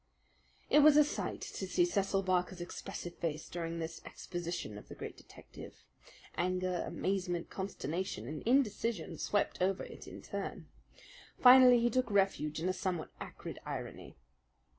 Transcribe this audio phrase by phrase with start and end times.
[0.67, 4.95] It was a sight to see Cecil Barker's expressive face during this exposition of the
[4.95, 5.83] great detective.
[6.35, 10.67] Anger, amazement, consternation, and indecision swept over it in turn.
[11.37, 14.15] Finally he took refuge in a somewhat acrid irony.